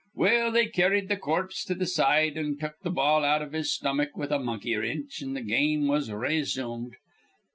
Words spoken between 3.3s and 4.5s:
iv his stomach with a